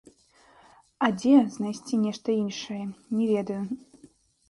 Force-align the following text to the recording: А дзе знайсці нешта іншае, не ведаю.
А 1.09 1.09
дзе 1.19 1.35
знайсці 1.57 2.01
нешта 2.07 2.29
іншае, 2.41 2.83
не 3.19 3.25
ведаю. 3.37 3.63